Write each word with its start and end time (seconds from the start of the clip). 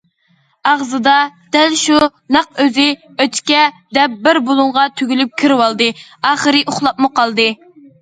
ئاغزىدا 0.69 1.11
دەل 1.55 1.75
شۇ، 1.81 1.99
نەق 2.37 2.49
ئۆزى، 2.65 2.87
ئۆچكە، 3.27 3.61
دەپ 4.01 4.19
بىر 4.27 4.43
بۇلۇڭغا 4.51 4.89
تۈگۈلۈپ 4.99 5.41
كىرىۋالدى، 5.45 5.95
ئاخىرى 5.95 6.67
ئۇخلاپمۇ 6.69 7.17
قالدى. 7.23 7.53